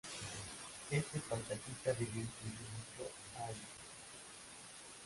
[0.89, 2.55] Este paisajista debió influir
[2.87, 3.67] mucho a Agustín.